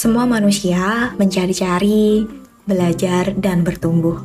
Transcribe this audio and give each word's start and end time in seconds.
Semua 0.00 0.24
manusia 0.24 1.12
mencari-cari, 1.20 2.24
belajar, 2.64 3.36
dan 3.36 3.60
bertumbuh. 3.60 4.16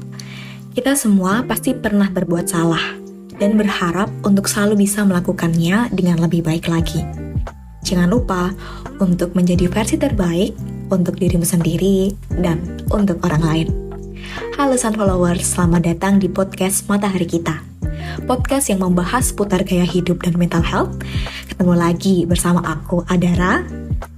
Kita 0.71 0.95
semua 0.95 1.43
pasti 1.43 1.75
pernah 1.75 2.07
berbuat 2.07 2.47
salah 2.47 2.95
dan 3.35 3.59
berharap 3.59 4.07
untuk 4.23 4.47
selalu 4.47 4.87
bisa 4.87 5.03
melakukannya 5.03 5.91
dengan 5.91 6.23
lebih 6.23 6.47
baik 6.47 6.71
lagi. 6.71 7.03
Jangan 7.83 8.07
lupa 8.07 8.55
untuk 9.03 9.35
menjadi 9.35 9.67
versi 9.67 9.99
terbaik 9.99 10.55
untuk 10.95 11.19
dirimu 11.19 11.43
sendiri 11.43 12.15
dan 12.39 12.79
untuk 12.87 13.19
orang 13.27 13.43
lain. 13.43 13.67
Halo 14.55 14.79
Sun 14.79 14.95
Followers, 14.95 15.43
selamat 15.43 15.91
datang 15.91 16.23
di 16.23 16.31
podcast 16.31 16.87
Matahari 16.87 17.27
Kita. 17.27 17.59
Podcast 18.23 18.71
yang 18.71 18.79
membahas 18.79 19.27
seputar 19.27 19.67
gaya 19.67 19.83
hidup 19.83 20.23
dan 20.23 20.39
mental 20.39 20.63
health. 20.63 20.95
Ketemu 21.51 21.75
lagi 21.75 22.23
bersama 22.23 22.63
aku 22.63 23.03
Adara 23.11 23.59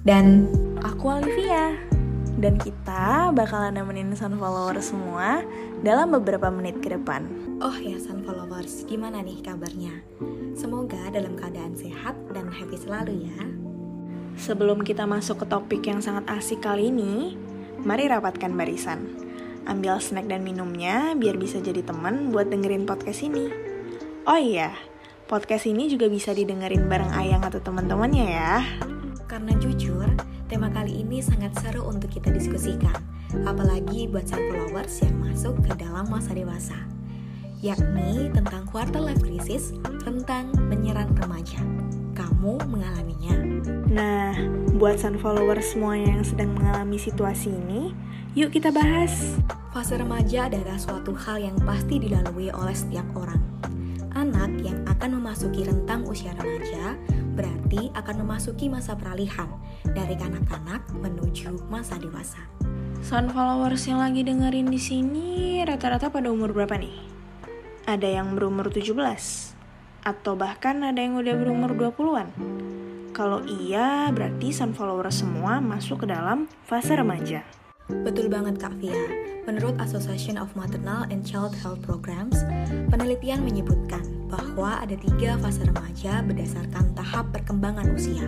dan 0.05 0.45
Aku 0.83 1.09
Olivia. 1.09 1.73
Dan 2.37 2.61
kita 2.61 3.33
bakalan 3.33 3.77
nemenin 3.81 4.13
Sun 4.13 4.37
Followers 4.37 4.93
semua 4.93 5.41
dalam 5.81 6.13
beberapa 6.13 6.53
menit 6.53 6.77
ke 6.83 6.93
depan. 6.93 7.25
Oh 7.63 7.73
ya 7.73 7.97
Sun 7.97 8.21
Followers, 8.21 8.85
gimana 8.85 9.25
nih 9.25 9.41
kabarnya? 9.41 10.05
Semoga 10.53 11.09
dalam 11.09 11.33
keadaan 11.33 11.73
sehat 11.73 12.13
dan 12.35 12.53
happy 12.53 12.77
selalu 12.77 13.25
ya. 13.25 13.41
Sebelum 14.37 14.85
kita 14.85 15.09
masuk 15.09 15.41
ke 15.41 15.45
topik 15.49 15.81
yang 15.87 15.97
sangat 15.97 16.29
asik 16.29 16.61
kali 16.61 16.93
ini 16.93 17.33
Mari 17.87 18.09
rapatkan 18.09 18.57
barisan. 18.57 19.05
Ambil 19.69 20.01
snack 20.01 20.25
dan 20.25 20.41
minumnya 20.41 21.13
biar 21.13 21.37
bisa 21.37 21.61
jadi 21.61 21.85
teman 21.85 22.33
buat 22.33 22.49
dengerin 22.49 22.89
podcast 22.89 23.21
ini. 23.21 23.47
Oh 24.25 24.39
iya, 24.39 24.73
podcast 25.29 25.69
ini 25.69 25.85
juga 25.87 26.09
bisa 26.09 26.33
didengerin 26.33 26.89
bareng 26.89 27.13
Ayang 27.13 27.45
atau 27.45 27.61
teman-temannya 27.61 28.25
ya. 28.27 28.65
Karena 29.29 29.53
jujur, 29.61 30.09
tema 30.57 30.73
kali 30.73 31.05
ini 31.05 31.21
sangat 31.21 31.53
seru 31.61 31.85
untuk 31.85 32.09
kita 32.09 32.33
diskusikan, 32.33 32.97
apalagi 33.45 34.09
buat 34.09 34.25
sun 34.25 34.41
followers 34.49 35.05
yang 35.05 35.13
masuk 35.21 35.53
ke 35.61 35.69
dalam 35.77 36.09
masa 36.09 36.33
dewasa, 36.33 36.73
yakni 37.61 38.33
tentang 38.33 38.65
quarter 38.65 38.97
life 38.97 39.21
crisis 39.21 39.77
tentang 40.01 40.49
menyerang 40.65 41.13
remaja. 41.13 41.61
Kamu 42.17 42.57
mengalaminya? 42.73 43.37
Nah, 43.85 44.33
buat 44.81 44.97
sun 44.97 45.21
followers 45.21 45.77
semua 45.77 45.93
yang 45.93 46.25
sedang 46.25 46.57
mengalami 46.57 46.97
situasi 46.97 47.53
ini, 47.53 47.93
yuk 48.33 48.49
kita 48.49 48.73
bahas. 48.73 49.37
Fase 49.69 49.93
remaja 49.93 50.49
adalah 50.49 50.81
suatu 50.81 51.13
hal 51.13 51.37
yang 51.37 51.57
pasti 51.69 52.01
dilalui 52.01 52.49
oleh 52.49 52.73
setiap 52.73 53.05
orang. 53.13 53.45
Anak 54.17 54.57
yang 54.65 54.81
akan 54.89 55.21
memasuki 55.21 55.69
rentang 55.69 56.01
usia 56.09 56.33
remaja 56.33 56.97
berarti 57.37 57.93
akan 57.93 58.25
memasuki 58.25 58.65
masa 58.65 58.97
peralihan 58.97 59.45
dari 59.85 60.17
kanak-kanak 60.17 60.81
menuju 60.97 61.69
masa 61.69 62.01
dewasa. 62.01 62.41
Sun 63.05 63.29
followers 63.29 63.85
yang 63.85 64.01
lagi 64.01 64.25
dengerin 64.25 64.73
di 64.73 64.81
sini 64.81 65.61
rata-rata 65.61 66.09
pada 66.09 66.33
umur 66.33 66.49
berapa 66.49 66.81
nih? 66.81 66.97
Ada 67.85 68.19
yang 68.19 68.33
berumur 68.33 68.73
17 68.73 68.97
atau 70.01 70.33
bahkan 70.33 70.81
ada 70.81 70.97
yang 70.97 71.21
udah 71.21 71.35
berumur 71.37 71.77
20-an. 71.77 72.33
Kalau 73.13 73.45
iya, 73.45 74.09
berarti 74.09 74.49
sun 74.49 74.73
followers 74.73 75.21
semua 75.21 75.61
masuk 75.61 76.03
ke 76.03 76.07
dalam 76.09 76.49
fase 76.65 76.97
remaja. 76.97 77.45
Betul 77.87 78.27
banget 78.27 78.59
Kak 78.59 78.75
Via. 78.83 78.99
Menurut 79.47 79.79
Association 79.79 80.35
of 80.35 80.51
Maternal 80.59 81.07
and 81.07 81.23
Child 81.23 81.55
Health 81.55 81.79
Programs, 81.87 82.35
penelitian 82.91 83.47
menyebutkan 83.47 84.03
bahwa 84.27 84.83
ada 84.83 84.91
tiga 84.99 85.39
fase 85.39 85.63
remaja 85.63 86.19
berdasarkan 86.27 86.91
tahap 86.99 87.31
perkembangan 87.31 87.87
usia, 87.95 88.27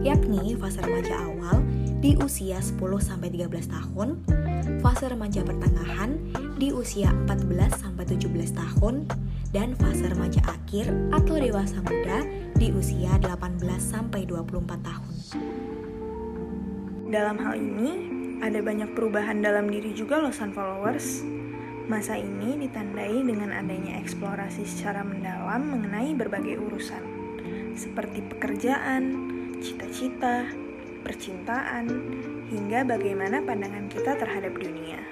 yakni 0.00 0.56
fase 0.56 0.80
remaja 0.80 1.12
awal 1.28 1.60
di 2.00 2.16
usia 2.24 2.56
10-13 2.56 3.52
tahun, 3.68 4.16
fase 4.80 5.12
remaja 5.12 5.44
pertengahan 5.44 6.16
di 6.56 6.72
usia 6.72 7.12
14-17 7.28 8.56
tahun, 8.56 9.04
dan 9.52 9.76
fase 9.76 10.08
remaja 10.08 10.40
akhir 10.48 10.88
atau 11.12 11.36
dewasa 11.36 11.84
muda 11.84 12.24
di 12.56 12.72
usia 12.72 13.12
18-24 13.28 14.88
tahun. 14.88 15.14
Dalam 17.12 17.36
hal 17.42 17.58
ini, 17.60 18.19
ada 18.40 18.64
banyak 18.64 18.96
perubahan 18.96 19.44
dalam 19.44 19.68
diri 19.68 19.92
juga 19.92 20.16
loh 20.16 20.32
Sun 20.32 20.56
Followers. 20.56 21.24
Masa 21.86 22.16
ini 22.16 22.56
ditandai 22.56 23.20
dengan 23.20 23.52
adanya 23.52 24.00
eksplorasi 24.00 24.64
secara 24.64 25.04
mendalam 25.04 25.60
mengenai 25.74 26.16
berbagai 26.16 26.56
urusan, 26.56 27.02
seperti 27.76 28.24
pekerjaan, 28.24 29.02
cita-cita, 29.60 30.48
percintaan, 31.04 31.86
hingga 32.48 32.86
bagaimana 32.86 33.42
pandangan 33.42 33.90
kita 33.92 34.16
terhadap 34.16 34.54
dunia. 34.56 35.02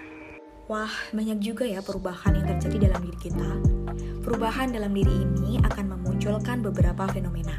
Wah, 0.71 0.93
banyak 1.10 1.41
juga 1.41 1.65
ya 1.65 1.81
perubahan 1.81 2.37
yang 2.39 2.47
terjadi 2.56 2.93
dalam 2.93 3.09
diri 3.09 3.19
kita. 3.21 3.78
Perubahan 4.22 4.74
dalam 4.74 4.92
diri 4.92 5.24
ini 5.24 5.62
akan 5.62 5.98
memunculkan 5.98 6.60
beberapa 6.62 7.06
fenomena. 7.10 7.54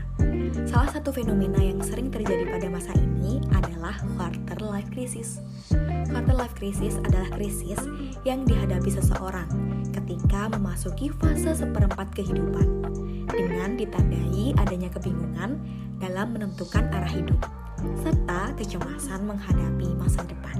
Salah 0.67 0.91
satu 0.91 1.09
fenomena 1.09 1.57
yang 1.61 1.79
sering 1.81 2.11
terjadi 2.11 2.45
pada 2.49 2.67
masa 2.67 2.91
ini 2.97 3.41
adalah 3.55 3.95
quarter 4.17 4.59
life 4.61 4.89
crisis. 4.91 5.39
Quarter 6.09 6.35
life 6.35 6.55
crisis 6.57 6.99
adalah 7.05 7.29
krisis 7.33 7.79
yang 8.27 8.43
dihadapi 8.43 8.91
seseorang 8.91 9.47
ketika 9.95 10.49
memasuki 10.51 11.09
fase 11.21 11.53
seperempat 11.53 12.11
kehidupan 12.13 12.67
dengan 13.29 13.77
ditandai 13.77 14.57
adanya 14.57 14.89
kebingungan 14.91 15.61
dalam 16.01 16.35
menentukan 16.35 16.87
arah 16.91 17.11
hidup 17.11 17.39
serta 18.03 18.51
kecemasan 18.59 19.23
menghadapi 19.23 19.95
masa 19.95 20.23
depan. 20.27 20.57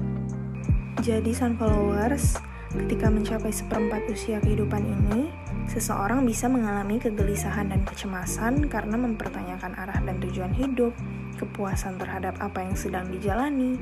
Jadi 1.00 1.32
sun 1.32 1.56
followers, 1.56 2.36
ketika 2.72 3.08
mencapai 3.08 3.52
seperempat 3.52 4.04
usia 4.12 4.36
kehidupan 4.40 4.84
ini, 4.84 5.32
seseorang 5.68 6.24
bisa 6.24 6.48
mengalami 6.48 6.96
kegelisahan 6.96 7.68
dan 7.68 7.84
kecemasan 7.84 8.70
karena 8.70 8.96
mempertanyakan 8.96 9.76
arah 9.76 10.00
dan 10.00 10.16
tujuan 10.22 10.54
hidup, 10.56 10.96
kepuasan 11.36 12.00
terhadap 12.00 12.38
apa 12.40 12.64
yang 12.64 12.78
sedang 12.78 13.10
dijalani, 13.12 13.76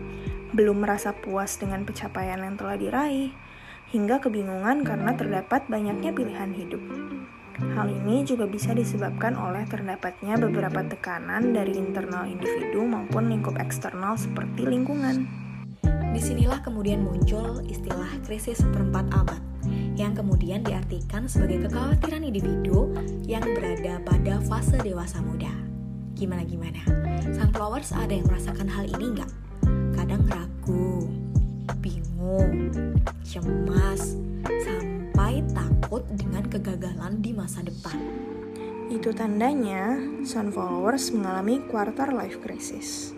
belum 0.56 0.82
merasa 0.82 1.14
puas 1.14 1.60
dengan 1.60 1.84
pencapaian 1.84 2.40
yang 2.40 2.56
telah 2.56 2.74
diraih, 2.74 3.30
hingga 3.92 4.18
kebingungan 4.18 4.82
karena 4.82 5.14
terdapat 5.14 5.64
banyaknya 5.68 6.10
pilihan 6.10 6.52
hidup. 6.56 6.82
Hal 7.58 7.90
ini 7.90 8.22
juga 8.22 8.46
bisa 8.46 8.70
disebabkan 8.70 9.34
oleh 9.34 9.66
terdapatnya 9.66 10.38
beberapa 10.38 10.78
tekanan 10.86 11.50
dari 11.50 11.74
internal 11.74 12.30
individu 12.30 12.86
maupun 12.86 13.26
lingkup 13.26 13.58
eksternal 13.58 14.14
seperti 14.14 14.62
lingkungan. 14.62 15.47
Di 16.12 16.20
sinilah 16.20 16.60
kemudian 16.62 17.02
muncul 17.02 17.62
istilah 17.66 18.08
krisis 18.24 18.62
seperempat 18.62 19.08
abad, 19.14 19.42
yang 19.94 20.14
kemudian 20.14 20.62
diartikan 20.62 21.26
sebagai 21.26 21.68
kekhawatiran 21.68 22.22
individu 22.22 22.92
yang 23.26 23.44
berada 23.44 24.02
pada 24.02 24.40
fase 24.46 24.78
dewasa 24.80 25.20
muda. 25.20 25.50
Gimana-gimana? 26.18 26.82
Sunflowers 27.34 27.94
ada 27.94 28.10
yang 28.10 28.26
merasakan 28.26 28.66
hal 28.66 28.86
ini 28.90 29.18
nggak? 29.18 29.30
kadang 29.98 30.24
ragu, 30.30 31.10
bingung, 31.82 32.72
cemas, 33.26 34.14
sampai 34.46 35.42
takut 35.52 36.06
dengan 36.14 36.46
kegagalan 36.46 37.20
di 37.20 37.34
masa 37.34 37.66
depan. 37.66 37.98
Itu 38.88 39.12
tandanya 39.12 40.00
Sun 40.24 40.48
Followers 40.48 41.12
mengalami 41.12 41.60
quarter 41.68 42.08
life 42.14 42.40
crisis. 42.40 43.17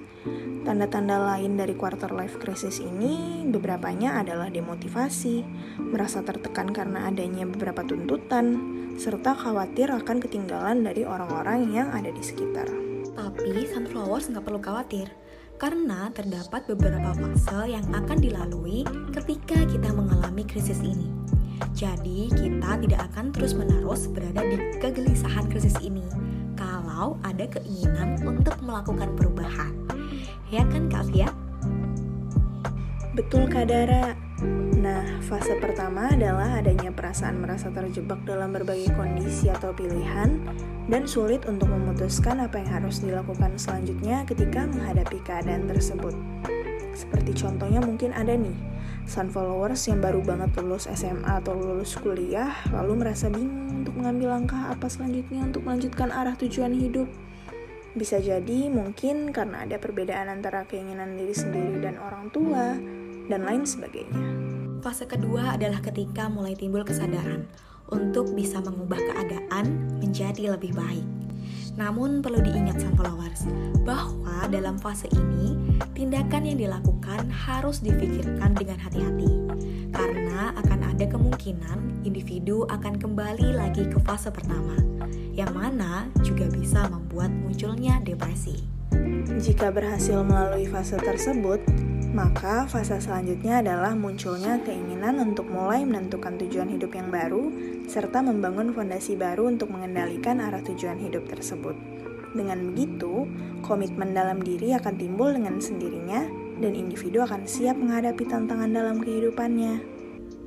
Tanda-tanda 0.60 1.16
lain 1.16 1.56
dari 1.56 1.72
quarter 1.72 2.12
life 2.12 2.36
crisis 2.36 2.84
ini 2.84 3.42
beberapanya 3.48 4.20
adalah 4.20 4.52
demotivasi, 4.52 5.40
merasa 5.80 6.20
tertekan 6.20 6.68
karena 6.70 7.08
adanya 7.08 7.48
beberapa 7.48 7.80
tuntutan, 7.80 8.60
serta 9.00 9.32
khawatir 9.32 9.88
akan 9.88 10.20
ketinggalan 10.20 10.84
dari 10.84 11.08
orang-orang 11.08 11.72
yang 11.72 11.88
ada 11.88 12.12
di 12.12 12.20
sekitar. 12.20 12.68
Tapi 13.16 13.64
Sunflowers 13.72 14.28
nggak 14.28 14.44
perlu 14.44 14.60
khawatir, 14.60 15.08
karena 15.56 16.12
terdapat 16.12 16.68
beberapa 16.68 17.16
fase 17.16 17.72
yang 17.72 17.84
akan 17.92 18.20
dilalui 18.20 18.84
ketika 19.16 19.56
kita 19.64 19.88
mengalami 19.92 20.44
krisis 20.44 20.84
ini. 20.84 21.08
Jadi, 21.76 22.28
kita 22.32 22.80
tidak 22.80 23.00
akan 23.12 23.32
terus-menerus 23.32 24.08
berada 24.12 24.44
di 24.44 24.56
kegelisahan 24.80 25.48
krisis 25.48 25.76
ini 25.80 26.04
kalau 26.56 27.16
ada 27.24 27.48
keinginan 27.48 28.20
untuk 28.24 28.56
melakukan 28.60 29.16
perubahan. 29.16 29.89
Ya 30.50 30.66
kan, 30.66 30.90
Kak 30.90 31.06
Fia? 31.14 31.30
Betul, 33.14 33.46
Kak 33.46 33.70
Dara. 33.70 34.18
Nah, 34.82 35.22
fase 35.22 35.54
pertama 35.62 36.10
adalah 36.10 36.58
adanya 36.58 36.90
perasaan 36.90 37.38
merasa 37.38 37.70
terjebak 37.70 38.18
dalam 38.26 38.50
berbagai 38.50 38.90
kondisi 38.98 39.46
atau 39.46 39.70
pilihan 39.70 40.42
dan 40.90 41.06
sulit 41.06 41.46
untuk 41.46 41.70
memutuskan 41.70 42.42
apa 42.42 42.58
yang 42.58 42.82
harus 42.82 42.98
dilakukan 42.98 43.54
selanjutnya 43.54 44.26
ketika 44.26 44.66
menghadapi 44.66 45.22
keadaan 45.22 45.70
tersebut. 45.70 46.18
Seperti 46.98 47.30
contohnya 47.46 47.78
mungkin 47.78 48.10
ada 48.10 48.34
nih, 48.34 48.56
sun 49.06 49.30
followers 49.30 49.86
yang 49.86 50.02
baru 50.02 50.18
banget 50.18 50.50
lulus 50.58 50.90
SMA 50.90 51.30
atau 51.30 51.54
lulus 51.54 51.94
kuliah 51.94 52.50
lalu 52.74 53.06
merasa 53.06 53.30
bingung 53.30 53.86
untuk 53.86 53.94
mengambil 53.94 54.34
langkah 54.34 54.66
apa 54.66 54.90
selanjutnya 54.90 55.46
untuk 55.46 55.62
melanjutkan 55.62 56.10
arah 56.10 56.34
tujuan 56.34 56.74
hidup. 56.74 57.06
Bisa 57.90 58.22
jadi 58.22 58.70
mungkin 58.70 59.34
karena 59.34 59.66
ada 59.66 59.82
perbedaan 59.82 60.30
antara 60.30 60.62
keinginan 60.62 61.18
diri 61.18 61.34
sendiri 61.34 61.82
dan 61.82 61.98
orang 61.98 62.30
tua, 62.30 62.78
dan 63.26 63.46
lain 63.46 63.66
sebagainya. 63.66 64.22
Fase 64.82 65.10
kedua 65.10 65.54
adalah 65.58 65.82
ketika 65.82 66.30
mulai 66.30 66.54
timbul 66.54 66.86
kesadaran 66.86 67.50
untuk 67.90 68.30
bisa 68.34 68.62
mengubah 68.62 68.98
keadaan 68.98 69.98
menjadi 69.98 70.54
lebih 70.54 70.74
baik. 70.74 71.06
Namun 71.78 72.22
perlu 72.22 72.42
diingat 72.42 72.82
sang 72.82 72.94
followers 72.98 73.46
bahwa 73.86 74.46
dalam 74.50 74.78
fase 74.78 75.06
ini 75.10 75.58
tindakan 75.94 76.46
yang 76.46 76.58
dilakukan 76.58 77.30
harus 77.30 77.82
difikirkan 77.82 78.54
dengan 78.54 78.78
hati-hati 78.78 79.30
karena 79.90 80.54
akan 80.58 80.80
ada 80.94 81.06
kemungkinan 81.06 82.06
individu 82.06 82.66
akan 82.70 82.98
kembali 82.98 83.54
lagi 83.54 83.86
ke 83.86 83.98
fase 84.02 84.30
pertama 84.30 84.76
yang 85.40 85.56
mana 85.56 86.12
juga 86.20 86.44
bisa 86.52 86.84
membuat 86.92 87.32
munculnya 87.32 87.96
depresi. 88.04 88.60
Jika 89.40 89.72
berhasil 89.72 90.20
melalui 90.20 90.68
fase 90.68 91.00
tersebut, 91.00 91.64
maka 92.12 92.68
fase 92.68 93.00
selanjutnya 93.00 93.64
adalah 93.64 93.96
munculnya 93.96 94.60
keinginan 94.60 95.16
untuk 95.16 95.48
mulai 95.48 95.80
menentukan 95.88 96.36
tujuan 96.44 96.68
hidup 96.68 96.92
yang 96.92 97.08
baru 97.08 97.48
serta 97.88 98.20
membangun 98.20 98.76
fondasi 98.76 99.16
baru 99.16 99.48
untuk 99.48 99.72
mengendalikan 99.72 100.44
arah 100.44 100.60
tujuan 100.60 101.00
hidup 101.00 101.24
tersebut. 101.24 101.72
Dengan 102.36 102.60
begitu, 102.70 103.24
komitmen 103.64 104.12
dalam 104.12 104.44
diri 104.44 104.76
akan 104.76 104.94
timbul 105.00 105.32
dengan 105.32 105.56
sendirinya 105.58 106.28
dan 106.60 106.76
individu 106.76 107.24
akan 107.24 107.48
siap 107.48 107.80
menghadapi 107.80 108.28
tantangan 108.28 108.70
dalam 108.70 109.00
kehidupannya. 109.00 109.99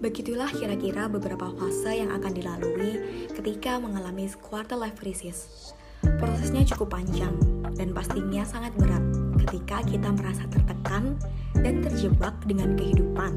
Begitulah 0.03 0.51
kira-kira 0.51 1.07
beberapa 1.07 1.47
fase 1.55 2.03
yang 2.03 2.11
akan 2.11 2.35
dilalui 2.35 3.00
ketika 3.31 3.79
mengalami 3.79 4.27
quarter 4.35 4.75
life 4.75 5.00
crisis. 5.00 5.71
Prosesnya 6.19 6.67
cukup 6.67 7.00
panjang 7.00 7.31
dan 7.79 7.95
pastinya 7.95 8.44
sangat 8.44 8.75
berat 8.75 9.00
ketika 9.47 9.79
kita 9.88 10.11
merasa 10.11 10.44
tertekan 10.51 11.15
dan 11.55 11.79
terjebak 11.79 12.35
dengan 12.44 12.75
kehidupan 12.75 13.31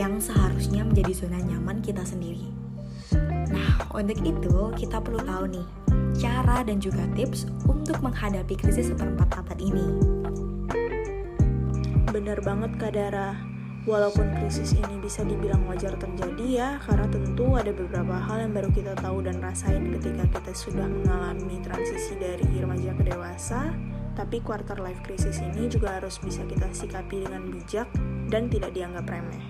yang 0.00 0.16
seharusnya 0.16 0.80
menjadi 0.80 1.12
zona 1.12 1.44
nyaman 1.44 1.84
kita 1.84 2.00
sendiri. 2.00 2.56
Nah, 3.52 3.76
untuk 3.92 4.16
itu 4.24 4.56
kita 4.80 5.04
perlu 5.04 5.20
tahu 5.20 5.60
nih 5.60 5.68
cara 6.16 6.64
dan 6.64 6.80
juga 6.80 7.04
tips 7.20 7.44
untuk 7.68 8.00
menghadapi 8.00 8.56
krisis 8.56 8.96
seperempat 8.96 9.44
abad 9.44 9.60
ini. 9.60 9.86
Bener 12.08 12.40
banget 12.40 12.80
Kak 12.80 12.96
Dara 12.96 13.57
Walaupun 13.86 14.34
krisis 14.42 14.74
ini 14.74 14.98
bisa 14.98 15.22
dibilang 15.22 15.62
wajar 15.70 15.94
terjadi 15.94 16.46
ya, 16.46 16.70
karena 16.82 17.06
tentu 17.08 17.54
ada 17.54 17.70
beberapa 17.70 18.18
hal 18.18 18.48
yang 18.48 18.52
baru 18.52 18.70
kita 18.74 18.92
tahu 18.98 19.22
dan 19.22 19.38
rasain 19.38 19.94
ketika 19.96 20.26
kita 20.28 20.52
sudah 20.52 20.86
mengalami 20.86 21.62
transisi 21.62 22.18
dari 22.18 22.46
remaja 22.58 22.92
ke 22.98 23.06
dewasa, 23.06 23.72
tapi 24.18 24.42
quarter 24.42 24.82
life 24.82 24.98
crisis 25.06 25.38
ini 25.38 25.70
juga 25.70 26.02
harus 26.02 26.18
bisa 26.18 26.42
kita 26.44 26.66
sikapi 26.74 27.22
dengan 27.22 27.46
bijak 27.48 27.86
dan 28.26 28.50
tidak 28.50 28.74
dianggap 28.74 29.06
remeh. 29.06 29.44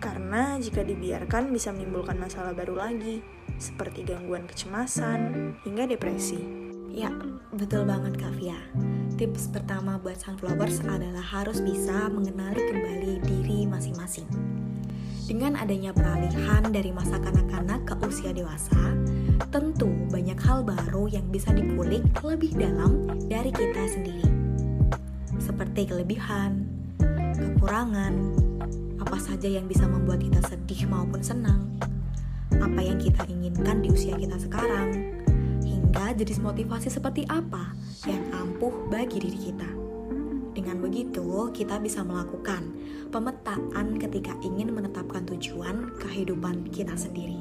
Karena 0.00 0.60
jika 0.60 0.84
dibiarkan 0.84 1.52
bisa 1.52 1.72
menimbulkan 1.72 2.20
masalah 2.20 2.52
baru 2.52 2.76
lagi, 2.76 3.24
seperti 3.56 4.04
gangguan 4.04 4.48
kecemasan 4.48 5.52
hingga 5.64 5.88
depresi. 5.88 6.40
Ya, 6.92 7.12
betul 7.52 7.84
banget 7.84 8.16
Kak 8.16 8.32
Fia 8.36 8.58
tips 9.20 9.52
pertama 9.52 10.00
buat 10.00 10.16
sunflowers 10.16 10.80
adalah 10.88 11.20
harus 11.20 11.60
bisa 11.60 12.08
mengenali 12.08 12.56
kembali 12.56 13.20
diri 13.20 13.68
masing-masing. 13.68 14.24
Dengan 15.28 15.60
adanya 15.60 15.92
peralihan 15.92 16.64
dari 16.72 16.88
masa 16.88 17.20
kanak-kanak 17.20 17.84
ke 17.84 18.00
usia 18.08 18.32
dewasa, 18.32 18.96
tentu 19.52 19.92
banyak 20.08 20.40
hal 20.40 20.64
baru 20.64 21.04
yang 21.12 21.28
bisa 21.28 21.52
dikulik 21.52 22.00
lebih 22.24 22.56
dalam 22.56 23.12
dari 23.28 23.52
kita 23.52 23.92
sendiri. 23.92 24.24
Seperti 25.36 25.92
kelebihan, 25.92 26.64
kekurangan, 27.36 28.16
apa 29.04 29.20
saja 29.20 29.52
yang 29.52 29.68
bisa 29.68 29.84
membuat 29.84 30.24
kita 30.24 30.40
sedih 30.48 30.88
maupun 30.88 31.20
senang, 31.20 31.68
apa 32.56 32.80
yang 32.80 32.96
kita 32.96 33.28
inginkan 33.28 33.84
di 33.84 33.92
usia 33.92 34.16
kita 34.16 34.40
sekarang, 34.40 35.12
hingga 35.60 36.16
jenis 36.16 36.40
motivasi 36.40 36.88
seperti 36.88 37.28
apa 37.28 37.76
yang 38.08 38.24
ampuh 38.32 38.72
bagi 38.88 39.20
diri 39.20 39.50
kita. 39.50 39.70
Dengan 40.50 40.82
begitu, 40.82 41.48
kita 41.52 41.78
bisa 41.78 42.02
melakukan 42.02 42.72
pemetaan 43.12 43.96
ketika 44.00 44.34
ingin 44.44 44.72
menetapkan 44.74 45.24
tujuan 45.28 45.94
kehidupan 46.00 46.68
kita 46.72 46.96
sendiri. 46.96 47.38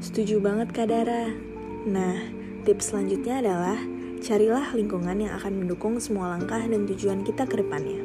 Setuju 0.00 0.40
banget 0.40 0.72
Kak 0.72 0.88
Dara. 0.88 1.28
Nah, 1.84 2.16
tips 2.64 2.92
selanjutnya 2.92 3.44
adalah 3.44 3.78
carilah 4.20 4.72
lingkungan 4.76 5.16
yang 5.28 5.32
akan 5.36 5.64
mendukung 5.64 5.96
semua 5.96 6.36
langkah 6.36 6.60
dan 6.60 6.84
tujuan 6.84 7.24
kita 7.24 7.48
ke 7.48 7.60
depannya. 7.60 8.00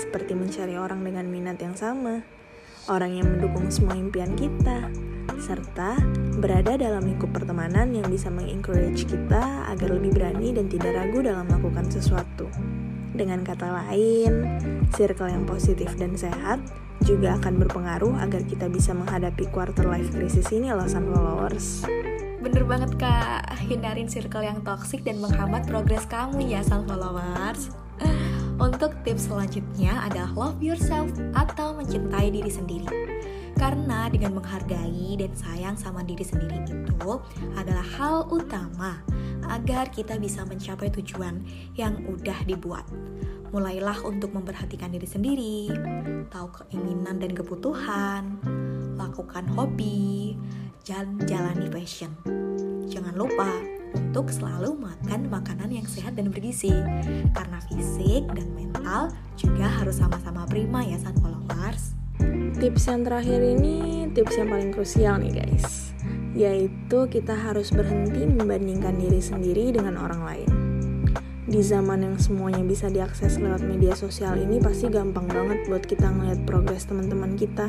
Seperti 0.00 0.32
mencari 0.32 0.76
orang 0.76 1.04
dengan 1.04 1.28
minat 1.28 1.60
yang 1.60 1.76
sama, 1.76 2.24
orang 2.88 3.12
yang 3.20 3.28
mendukung 3.28 3.68
semua 3.68 3.94
impian 3.94 4.32
kita, 4.34 4.88
serta 5.42 5.98
berada 6.38 6.78
dalam 6.78 7.02
lingkup 7.02 7.30
pertemanan 7.34 7.90
yang 7.94 8.06
bisa 8.06 8.30
mengencourage 8.30 9.06
kita 9.06 9.66
agar 9.70 9.88
lebih 9.94 10.14
berani 10.14 10.54
dan 10.54 10.66
tidak 10.70 10.94
ragu 10.94 11.22
dalam 11.22 11.46
melakukan 11.50 11.86
sesuatu. 11.90 12.46
Dengan 13.12 13.44
kata 13.44 13.68
lain, 13.68 14.58
circle 14.96 15.28
yang 15.28 15.44
positif 15.44 15.92
dan 16.00 16.16
sehat 16.16 16.62
juga 17.04 17.36
akan 17.36 17.60
berpengaruh 17.60 18.14
agar 18.22 18.46
kita 18.46 18.70
bisa 18.70 18.94
menghadapi 18.94 19.50
quarter 19.50 19.84
life 19.84 20.08
crisis 20.14 20.48
ini 20.54 20.70
loh 20.70 20.86
followers. 20.86 21.84
Bener 22.42 22.64
banget 22.66 22.98
kak, 22.98 23.54
hindarin 23.68 24.10
circle 24.10 24.42
yang 24.42 24.62
toxic 24.66 25.06
dan 25.06 25.22
menghambat 25.22 25.66
progres 25.66 26.06
kamu 26.10 26.42
ya 26.46 26.62
followers. 26.64 27.70
Untuk 28.62 28.94
tips 29.02 29.26
selanjutnya 29.26 30.06
adalah 30.06 30.30
love 30.38 30.58
yourself 30.62 31.10
atau 31.34 31.74
mencintai 31.74 32.30
diri 32.30 32.50
sendiri. 32.50 32.86
Karena 33.62 34.10
dengan 34.10 34.42
menghargai 34.42 35.14
dan 35.14 35.30
sayang 35.38 35.78
sama 35.78 36.02
diri 36.02 36.26
sendiri 36.26 36.66
itu 36.66 37.12
adalah 37.54 37.86
hal 37.94 38.26
utama 38.26 38.98
agar 39.46 39.86
kita 39.86 40.18
bisa 40.18 40.42
mencapai 40.42 40.90
tujuan 40.98 41.46
yang 41.78 41.94
udah 42.10 42.42
dibuat. 42.42 42.82
Mulailah 43.54 44.02
untuk 44.02 44.34
memperhatikan 44.34 44.90
diri 44.90 45.06
sendiri, 45.06 45.70
tahu 46.26 46.50
keinginan 46.58 47.22
dan 47.22 47.38
kebutuhan, 47.38 48.42
lakukan 48.98 49.46
hobi, 49.54 50.34
dan 50.82 51.22
jalani 51.30 51.70
passion. 51.70 52.10
Jangan 52.90 53.14
lupa 53.14 53.46
untuk 53.94 54.34
selalu 54.34 54.74
makan 54.74 55.30
makanan 55.30 55.70
yang 55.70 55.86
sehat 55.86 56.18
dan 56.18 56.34
bergizi 56.34 56.74
karena 57.30 57.62
fisik 57.70 58.26
dan 58.34 58.50
mental 58.58 59.14
juga 59.38 59.70
harus 59.70 60.02
sama-sama 60.02 60.50
prima 60.50 60.82
ya 60.82 60.98
saat 60.98 61.14
followers 61.22 62.01
tips 62.58 62.88
yang 62.88 63.02
terakhir 63.02 63.40
ini 63.42 64.06
tips 64.12 64.38
yang 64.38 64.48
paling 64.52 64.70
krusial 64.70 65.18
nih 65.18 65.42
guys. 65.42 65.90
Yaitu 66.32 67.10
kita 67.12 67.36
harus 67.36 67.68
berhenti 67.72 68.24
membandingkan 68.24 68.96
diri 68.96 69.20
sendiri 69.20 69.74
dengan 69.74 70.00
orang 70.00 70.22
lain. 70.22 70.50
Di 71.42 71.60
zaman 71.60 72.06
yang 72.06 72.16
semuanya 72.16 72.64
bisa 72.64 72.88
diakses 72.88 73.36
lewat 73.36 73.60
media 73.66 73.92
sosial 73.92 74.40
ini 74.40 74.56
pasti 74.56 74.88
gampang 74.88 75.28
banget 75.28 75.68
buat 75.68 75.84
kita 75.84 76.08
ngeliat 76.08 76.40
progres 76.48 76.88
teman-teman 76.88 77.36
kita. 77.36 77.68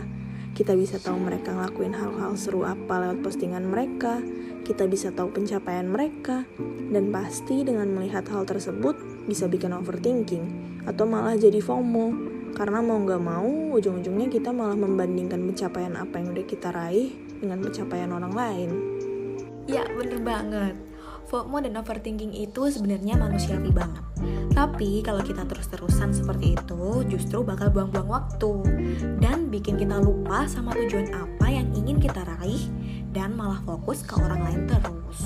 Kita 0.53 0.77
bisa 0.77 1.01
tahu 1.01 1.17
mereka 1.17 1.51
ngelakuin 1.51 1.97
hal-hal 1.97 2.37
seru 2.37 2.63
apa 2.63 3.01
lewat 3.01 3.25
postingan 3.25 3.65
mereka, 3.67 4.21
kita 4.63 4.87
bisa 4.87 5.09
tahu 5.11 5.33
pencapaian 5.33 5.89
mereka, 5.89 6.47
dan 6.93 7.11
pasti 7.11 7.65
dengan 7.65 7.91
melihat 7.91 8.23
hal 8.29 8.45
tersebut 8.45 8.95
bisa 9.27 9.49
bikin 9.49 9.73
overthinking 9.73 10.45
atau 10.87 11.03
malah 11.03 11.35
jadi 11.35 11.59
FOMO. 11.59 12.32
Karena 12.53 12.85
mau 12.85 13.01
nggak 13.01 13.21
mau, 13.21 13.73
ujung-ujungnya 13.73 14.29
kita 14.29 14.53
malah 14.53 14.77
membandingkan 14.77 15.41
pencapaian 15.41 15.97
apa 15.97 16.21
yang 16.21 16.37
udah 16.37 16.45
kita 16.45 16.69
raih 16.69 17.17
dengan 17.41 17.59
pencapaian 17.65 18.13
orang 18.13 18.33
lain. 18.33 18.69
Ya, 19.65 19.83
bener 19.89 20.21
banget. 20.21 20.75
FOMO 21.33 21.65
dan 21.65 21.73
overthinking 21.79 22.35
itu 22.35 22.69
sebenarnya 22.69 23.17
manusiawi 23.17 23.73
banget. 23.73 24.05
Tapi 24.53 25.01
kalau 25.01 25.25
kita 25.25 25.49
terus-terusan 25.49 26.13
seperti 26.13 26.53
itu, 26.53 27.01
justru 27.09 27.41
bakal 27.41 27.73
buang-buang 27.73 28.05
waktu 28.05 28.53
dan 29.17 29.49
bikin 29.49 29.81
kita 29.81 29.97
lupa 29.97 30.45
sama 30.45 30.77
tujuan 30.77 31.09
apa 31.09 31.49
yang 31.49 31.73
ingin 31.73 31.97
kita 31.97 32.21
raih 32.21 32.69
dan 33.15 33.33
malah 33.33 33.65
fokus 33.65 34.05
ke 34.05 34.13
orang 34.19 34.45
lain 34.45 34.61
terus. 34.69 35.19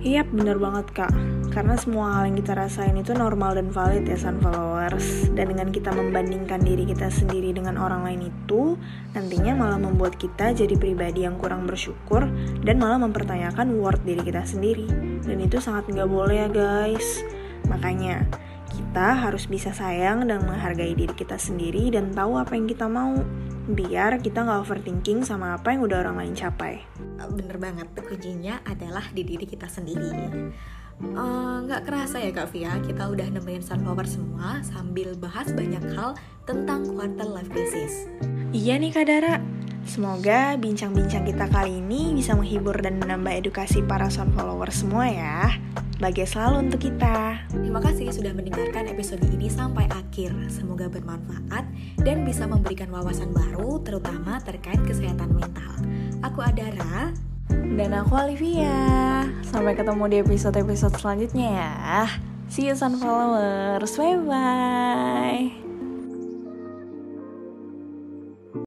Iya 0.00 0.24
bener 0.24 0.56
banget 0.56 0.96
kak. 0.96 1.12
Karena 1.52 1.76
semua 1.76 2.16
hal 2.16 2.32
yang 2.32 2.40
kita 2.40 2.56
rasain 2.56 2.96
itu 2.96 3.12
normal 3.12 3.60
dan 3.60 3.68
valid 3.68 4.08
ya 4.08 4.16
Sun 4.16 4.40
Followers. 4.40 5.28
Dan 5.36 5.52
dengan 5.52 5.68
kita 5.68 5.92
membandingkan 5.92 6.64
diri 6.64 6.88
kita 6.88 7.12
sendiri 7.12 7.52
dengan 7.52 7.76
orang 7.76 8.08
lain 8.08 8.32
itu 8.32 8.80
Nantinya 9.12 9.52
malah 9.52 9.76
membuat 9.76 10.16
kita 10.16 10.56
jadi 10.56 10.72
pribadi 10.80 11.28
yang 11.28 11.36
kurang 11.36 11.68
bersyukur 11.68 12.24
Dan 12.64 12.80
malah 12.80 12.96
mempertanyakan 12.96 13.76
worth 13.76 14.00
diri 14.00 14.24
kita 14.24 14.40
sendiri. 14.48 14.88
Dan 15.20 15.36
itu 15.36 15.60
sangat 15.60 15.84
nggak 15.92 16.08
boleh 16.08 16.46
ya 16.46 16.48
guys. 16.48 17.20
Makanya 17.68 18.24
kita 18.72 19.20
harus 19.20 19.44
bisa 19.52 19.76
sayang 19.76 20.24
dan 20.24 20.48
menghargai 20.48 20.96
diri 20.96 21.12
kita 21.12 21.36
sendiri 21.36 21.92
Dan 21.92 22.16
tahu 22.16 22.40
apa 22.40 22.56
yang 22.56 22.64
kita 22.64 22.88
mau 22.88 23.20
biar 23.72 24.20
kita 24.20 24.42
nggak 24.44 24.60
overthinking 24.66 25.22
sama 25.22 25.56
apa 25.56 25.74
yang 25.74 25.86
udah 25.86 26.06
orang 26.06 26.16
lain 26.20 26.34
capai. 26.34 26.82
Bener 27.30 27.56
banget, 27.56 27.88
kuncinya 28.02 28.62
adalah 28.66 29.04
di 29.14 29.22
diri 29.22 29.46
kita 29.46 29.70
sendiri. 29.70 30.12
Eh, 31.00 31.56
nggak 31.64 31.80
uh, 31.80 31.84
kerasa 31.88 32.20
ya 32.20 32.28
Kak 32.28 32.52
Via, 32.52 32.76
kita 32.84 33.08
udah 33.08 33.24
nemenin 33.32 33.64
Sunflower 33.64 34.04
semua 34.04 34.60
sambil 34.60 35.16
bahas 35.16 35.48
banyak 35.48 35.80
hal 35.96 36.12
tentang 36.44 36.84
quarter 36.92 37.24
life 37.24 37.48
crisis. 37.48 38.04
Iya 38.52 38.76
nih 38.76 38.92
Kak 38.92 39.08
Dara, 39.08 39.40
semoga 39.88 40.60
bincang-bincang 40.60 41.24
kita 41.24 41.48
kali 41.48 41.80
ini 41.80 42.12
bisa 42.12 42.36
menghibur 42.36 42.76
dan 42.84 43.00
menambah 43.00 43.32
edukasi 43.32 43.80
para 43.80 44.12
Sunflower 44.12 44.68
semua 44.68 45.08
ya. 45.08 45.56
Bahagia 46.00 46.24
selalu 46.24 46.72
untuk 46.72 46.80
kita. 46.80 47.44
Terima 47.52 47.76
kasih 47.76 48.08
sudah 48.08 48.32
mendengarkan 48.32 48.88
episode 48.88 49.20
ini 49.36 49.52
sampai 49.52 49.84
akhir. 49.92 50.32
Semoga 50.48 50.88
bermanfaat 50.88 51.68
dan 52.00 52.24
bisa 52.24 52.48
memberikan 52.48 52.88
wawasan 52.88 53.36
baru 53.36 53.84
terutama 53.84 54.40
terkait 54.40 54.80
kesehatan 54.88 55.36
mental. 55.36 55.76
Aku 56.24 56.40
Adara. 56.40 57.12
Dan 57.52 57.92
aku 57.92 58.16
Olivia. 58.16 59.28
Sampai 59.44 59.76
ketemu 59.76 60.08
di 60.08 60.16
episode-episode 60.24 60.96
selanjutnya 60.96 61.48
ya. 61.52 62.08
See 62.48 62.72
you 62.72 62.74
sunflowers. 62.74 63.92
Bye-bye. 64.00 65.69